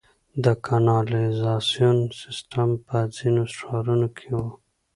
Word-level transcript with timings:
د 0.43 0.45
کانالیزاسیون 0.65 1.97
سیستم 2.21 2.69
په 2.87 2.97
ځینو 3.15 3.43
ښارونو 3.57 4.07
کې 4.17 4.29
و 4.37 4.41